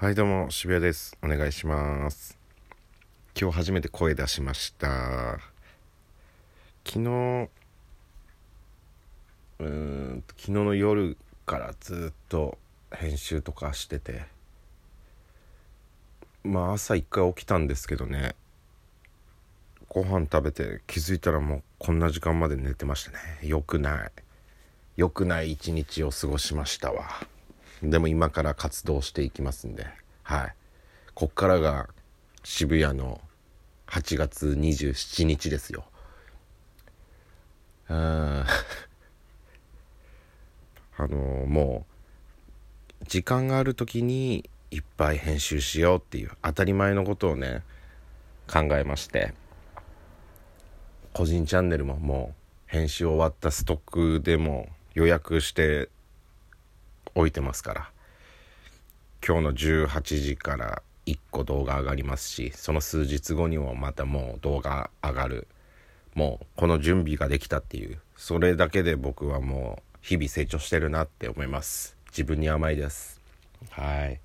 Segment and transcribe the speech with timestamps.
[0.00, 1.14] はいどうも渋谷です。
[1.22, 2.38] お願いします。
[3.38, 5.38] 今日初めて声出しました。
[6.86, 7.48] 昨日
[9.58, 12.56] うん昨日の夜からずっと
[12.90, 14.22] 編集とかしてて
[16.44, 18.34] まあ朝一回起きたんですけどね
[19.90, 23.18] ご飯食べて気づいたらもうこんな時間まで寝てましたね。
[23.42, 24.12] よくない。
[24.96, 27.04] よくない一日を過ごしましたわ。
[27.82, 29.86] でも今から活動していきますんで、
[30.22, 30.54] はい。
[31.14, 31.88] こっからが
[32.44, 33.20] 渋谷の
[33.86, 35.84] 8月27日ですよ。
[37.88, 38.46] あ
[40.96, 41.16] あの
[41.46, 41.86] も
[43.00, 47.62] う、時間がある時にいっぱい編集しようっていう当たり前のことをね、
[48.46, 49.34] 考えまして、
[51.12, 53.80] 個人チャンネルももう編集終わったストッ
[54.18, 55.88] クでも予約して
[57.14, 57.90] 置いてますから。
[59.26, 65.48] 今日の18時から1個動画上がりますしその数日後にもまたもう動画上がる。
[66.14, 67.98] もうこの準備ができたっていう。
[68.16, 71.96] それだけで僕はもう日々成長してるなって思います。
[72.08, 73.20] 自分に甘いです。
[73.70, 74.20] はい。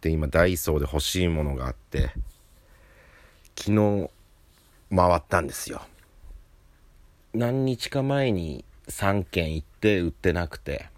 [0.00, 2.10] で今ダイソーで欲しいものがあって
[3.56, 4.10] 昨日
[4.94, 5.82] 回ったんですよ。
[7.32, 10.88] 何日か前に3軒行って売ってなくて。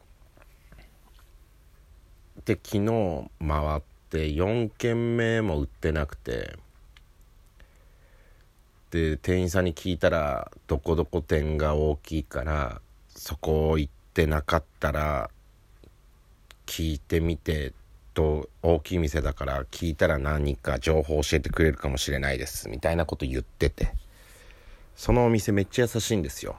[2.47, 6.57] で昨日回って4軒目も売ってなくて
[8.93, 15.29] で店員さんに聞いたらどこどこ店が大きいからそこ行ってなかったら
[16.67, 17.73] 聞いてみて
[18.15, 23.93] と大きい店だから聞いたら何か情報教えてくれるかもしれないですみたいなこと言ってて
[24.95, 26.57] そのお店めっちゃ優しいんですよ。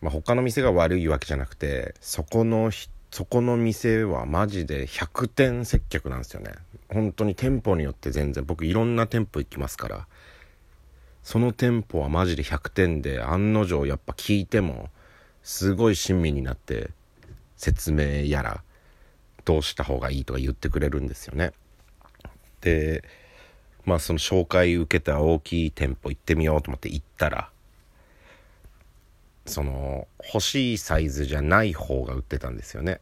[0.00, 6.50] まあ、他の店が悪いわけじゃなくてそこの人そこの店はマジで100点接客なんですよね。
[6.92, 10.08] 本当に店舗によって全然僕いろんな店舗行きますから。
[11.22, 14.90] その店舗はマジで100点で案の定やっぱ聞いても
[15.44, 16.90] すごい親身になって
[17.56, 18.64] 説明やら
[19.44, 21.52] どうした方がいいとか言ってくれるんですよね。
[22.62, 23.04] で
[23.84, 27.52] まあその紹介受けた大きい店舗行ってみようと思って行ったら
[29.46, 33.00] その欲しいサイズじゃない方が売ってたんですよね。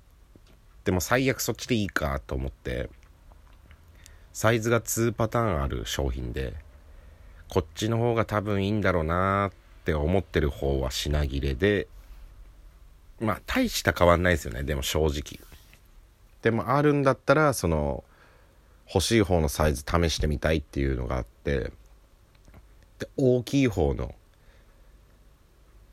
[0.85, 2.91] でも最悪そっちでいいかと思って
[4.33, 6.55] サイズが2パターンある商品で
[7.49, 11.87] こっちの方が多分いいんだろうなって思ってる方は品切れで
[13.21, 14.63] まあ大した変わんないですよね。
[14.65, 15.39] でも正直。
[16.43, 18.03] でもあるんだったらその
[18.93, 21.71] 欲しい方のサイズ試してみたいっていうのがあって
[22.99, 24.13] で大きい方の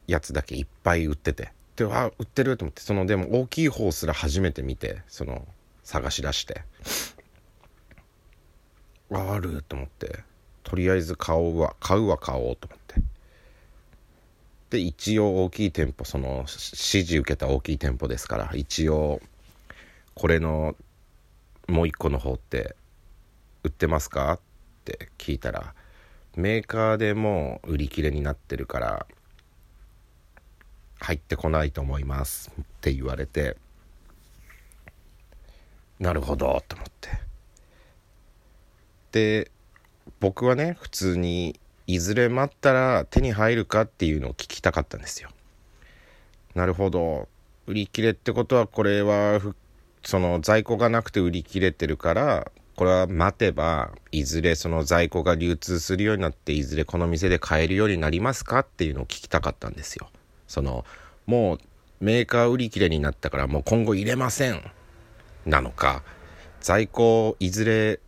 [0.10, 1.52] やつだけいっぱい売ってて。
[1.76, 5.48] であ売ってると思ってそのでも大きい方すら初めて見てその
[5.84, 6.64] 探し出して。
[9.12, 10.20] ああると思って。
[10.64, 13.02] とりあえず買おうわ買うわ買おうと思って。
[14.70, 19.20] で一応大きい店舗その指示受けた大きい店舗ですから一応
[20.14, 20.76] これの
[21.68, 22.76] もう一個の方って
[23.64, 24.34] 売ってますか？
[24.34, 24.40] っ
[24.86, 25.74] て聞いたら
[26.36, 29.08] メーカーでもう売り切れになってるから
[31.00, 33.58] 入ってこないと思いますって言われて
[36.00, 37.10] なるほどと思って。
[39.12, 39.52] で
[40.20, 45.30] 僕はね普通にいずれ待ったら手に入るかっていうのを聞きたかったんですよ。
[46.56, 47.28] なるほど。
[47.68, 49.40] 売り切れってことはこれは
[50.04, 60.10] その在庫がなくて売り切れてるからこれは待てばいずれその在庫が流通するようになっていずれこの店で買えるようになりますかっていうのを聞きたかったんですよ。
[60.50, 60.84] その
[61.26, 61.60] もう
[62.02, 64.62] メーカー売り切れになったからもう今後入れません
[65.46, 66.04] なのか
[66.60, 68.00] 在庫いずれ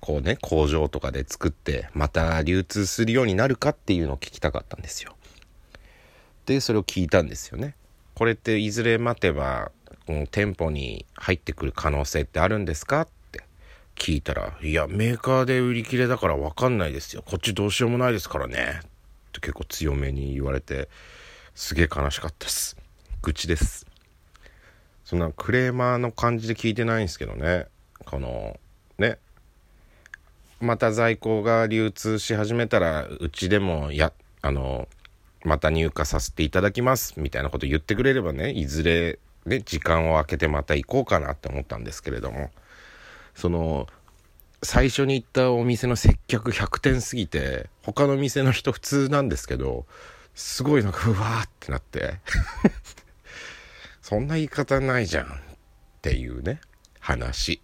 [0.00, 5.16] こうね工場とかで作ってまた流通するようになるかっていうのを聞きたかったんですよ。
[6.44, 7.74] でそれを聞いたんですよね。
[8.14, 9.72] これっていずれ待てば、
[10.06, 13.42] うん、店舗に入ってくる可能性ってあるんですかって。
[13.96, 17.22] 聞いたら「いやメーカーで売り切れだから分かんないですよ。
[17.24, 18.86] こっちどうしようもないですからね」っ
[19.32, 20.88] て結構強めに言われて
[21.56, 22.76] すげえ悲しかったです。
[23.22, 23.86] 愚痴です。
[25.06, 27.66] そんなクレーマーの感じで聞いてないんですけどね。
[28.04, 28.60] この
[28.98, 29.18] ね。
[30.60, 34.12] また在庫が流通し始めたらうちでもや
[34.42, 34.86] あの
[35.44, 42.50] また入荷させていただきますみたいなこと言ってくれればねいずれね時間を空けてまた行こうかなって思ったんですけれども。
[43.34, 43.86] その
[44.62, 49.86] 最初に行ったお店の接客100点すぎて他の店の人普通なんですけど
[50.36, 52.20] すごいなんかうわーってなって。
[54.02, 55.28] そんな言い方ないじゃんっ
[56.02, 56.60] ていうね
[57.00, 57.62] 話。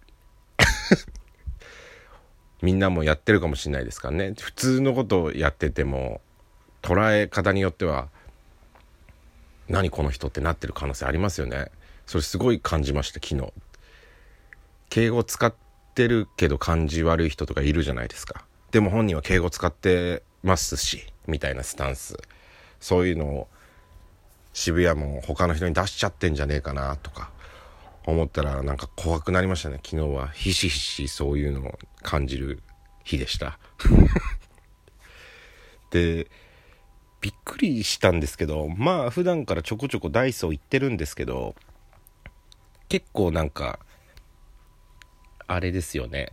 [2.63, 4.33] みんなもやってるかもしれないですからね。
[4.37, 6.19] 普通のことをやってても
[6.81, 8.09] 捉え方によっては
[9.69, 11.67] 何この人ってなってる可能性ありますよね。
[12.07, 13.53] それすごい感じました昨日。
[14.89, 15.53] 敬語使っ
[15.93, 18.45] てるけど感じ悪い人とかいるじゃないですか。
[18.71, 22.17] でも本人は敬語使ってますしみたいなスタンス。
[22.83, 23.47] そういうのを
[24.51, 27.31] 渋谷も他の人に出しちゃってんじゃねえかなとか
[28.05, 29.79] 思ったらなんか怖くなりましたね。
[29.81, 32.61] 昨日はひしひしそういうのを感じる
[33.05, 33.57] 日でした。
[35.91, 36.27] で
[37.21, 41.55] びっくりしたんですけどまあ普段からちょこちょこダイソー行ってるんですけど
[42.89, 43.79] 結構なんか
[45.47, 46.31] あれですよね。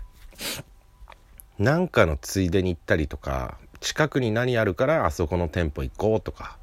[1.60, 6.58] なんかのついでに行ったりとか近くに何あるからあそこの店舗行こうとか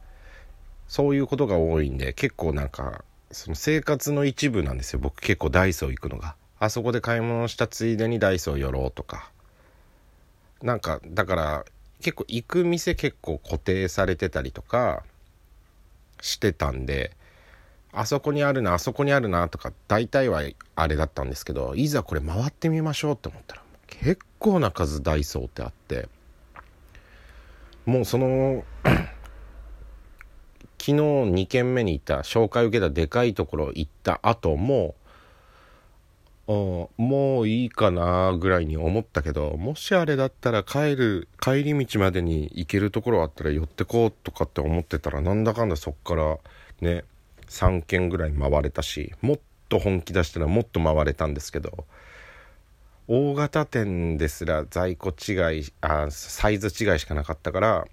[0.87, 4.99] そういうことが多いんで結構なんかその生活の一部なんですよ。
[4.99, 6.35] 僕結構ダイソー行くのが。
[6.59, 9.29] あそこで買い物したついでにダイソー寄ろうとか。
[10.63, 11.65] なんかだから
[12.01, 15.03] 結構行く店結構固定されてたりとか
[16.21, 17.15] してたんで
[17.91, 20.41] あそこにあるなあそこにあるなとか大体は
[20.75, 26.09] あれだったんですけどいざこれ回ってみましょうって思ったら結構な数ダイソーってあって
[27.87, 28.65] もうその
[30.77, 34.95] 昨日2軒目に行った紹介受けたでかいところ行った後も
[36.47, 46.37] もういいかなぐらいに思ったけどもしあれだったら帰る帰り道までに行けるところあったら寄ってこうとかって思ってたらなんだかんだそっから
[46.81, 47.05] ね
[47.47, 49.39] 3軒ぐらい回れたしもっ
[49.69, 51.85] と本気出したらもっと回れたんですけど
[53.09, 57.87] 大型店ですら在庫違いあサイズ違いしかなかったから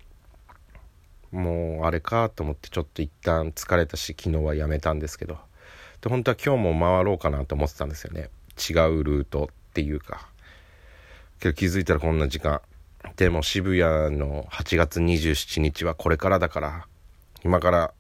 [1.31, 5.39] もうあれかと思ってちょっと一旦疲れたし昨日はやめたんですけど。
[6.01, 8.29] で本当は今日も回ろうかなと思ってたんですよね。
[8.57, 10.29] 違うルートっていうか。
[11.41, 12.61] けど気づいたらこんな時間。
[13.17, 16.87] でも渋谷の8月27日はこれからだから。
[17.45, 17.95] 今から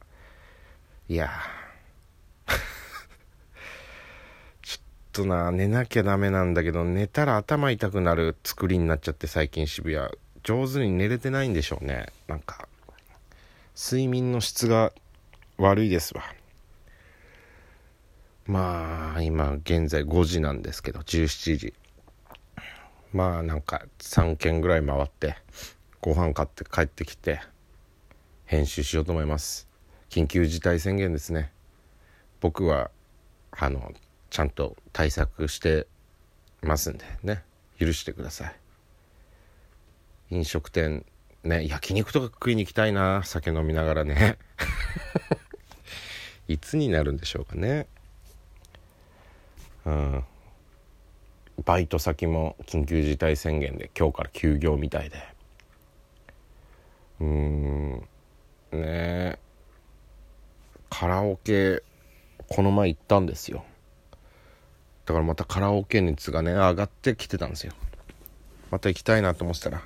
[1.08, 1.30] いや
[4.62, 4.82] ちょっ
[5.14, 10.08] とな寝なきゃダメなんだけど寝たら頭痛くなる作りになっちゃって最近渋谷。
[10.42, 12.06] 上手に寝れてないんでしょうね。
[12.26, 12.68] なんか
[13.76, 14.92] 睡眠の質が
[15.56, 16.24] 悪いですわ。
[18.46, 21.74] まあ今現在5時なんですけど17時。
[23.12, 25.36] まあなんか3軒ぐらい回って
[26.00, 27.40] ご飯買って帰ってきて
[28.46, 29.68] 編集しようと思います。
[30.10, 31.52] 緊急事態宣言ですね。
[32.40, 32.90] 僕は
[33.52, 33.92] あの
[34.34, 35.86] ちゃんと対策して
[36.60, 37.44] ますんでね。
[37.78, 38.56] 許してください。
[40.30, 41.04] 飲食店
[41.44, 44.36] ね焼肉とか食いに行きたいな酒飲みながらね。
[46.48, 47.86] いつになるんでしょうかね。
[49.84, 50.24] うん。
[51.64, 55.18] バイト先も緊急事態宣言で今日から休業みたいで。
[57.20, 58.08] うーん。
[58.72, 59.38] ね。
[60.90, 61.84] カラオケ
[62.48, 63.64] この前行ったんですよ。
[65.06, 67.72] だからまたカラオケ熱がね上がってきてたんですよ。
[68.70, 69.82] また行きたいなと思ってたら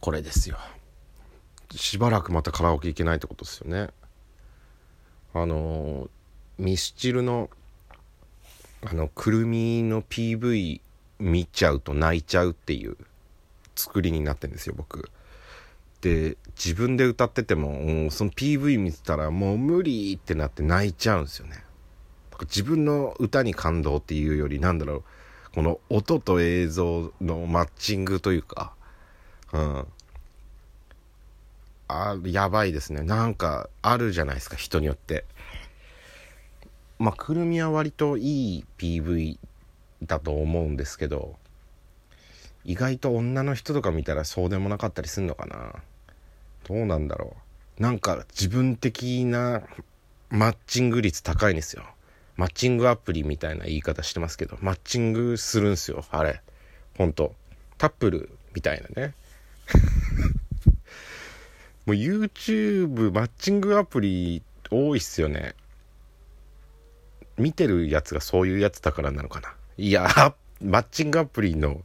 [0.00, 0.56] これですよ。
[1.74, 3.90] しばらくまたカラオケ行けないってことですよね。
[5.34, 6.08] あの
[6.58, 7.50] ミスチルの
[8.84, 10.80] あのくるみの PV
[11.18, 12.96] 見ちゃうと泣いちゃうっていう
[13.76, 15.10] 作りになってんですよ僕。
[16.00, 21.64] で自分で歌っててもその PV 見てたらもう無理ってなって泣いちゃうんですよね。
[22.44, 25.04] 自分の歌に感動っていうよりなんだろう
[25.54, 28.72] この音と映像のマッチングというか
[29.52, 29.86] うん。
[31.88, 33.02] あやばいですね。
[33.02, 35.24] なんかあるじゃないですか人によって。
[36.98, 39.38] まあくるみは割といい PV
[40.02, 41.36] だと思うんですけど
[42.64, 45.74] 意外と女の人とか見たらそうでもなかったりすんのかな。
[46.66, 47.36] どうなんだろ
[47.78, 47.82] う。
[47.82, 49.62] なんか自分的な
[50.30, 51.84] マッチング率高いんですよ。
[52.36, 56.40] マッチングアプリみたいな言い方してますけどマッチングするんすよあれ。
[56.96, 57.34] ほんと。
[57.78, 59.14] タップルみたいなね。
[61.84, 65.54] もう YouTube マッチングアプリ多いっすよね。
[67.36, 69.54] 見てるやつがそういうやつだからなのかな。
[69.76, 71.82] いや マッチングアプリの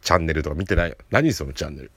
[0.00, 0.96] チャンネルとか見てないよ。
[1.10, 1.90] 何そのチャンネル。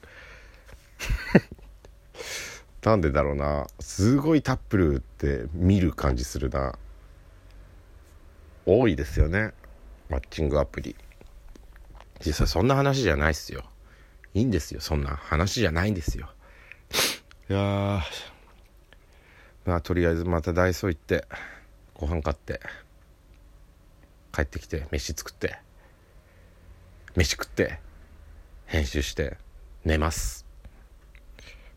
[2.84, 3.66] なんでだろうな。
[3.80, 6.78] すごいタップルって見る感じするな。
[8.66, 9.54] 多いですよね。
[10.10, 10.96] マッチングアプリ。
[12.26, 13.64] 実際そんな話じゃないっすよ。
[14.34, 14.82] いいんですよ。
[14.82, 16.30] そんな話じゃないんですよ。
[17.50, 18.02] いや
[19.66, 21.26] まあとりあえずまたダイソー行って
[21.94, 22.62] ご飯買って
[24.34, 25.58] 帰ってきて飯作って
[27.16, 27.80] 飯食って
[28.66, 29.38] 編集して
[29.86, 30.46] 寝ます。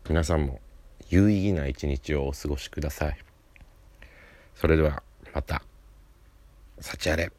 [0.07, 0.61] 皆さんも
[1.09, 3.17] 有意義な一日をお過ごしください。
[4.55, 5.03] それでは
[5.33, 5.61] また。
[6.81, 7.36] 幸あれ。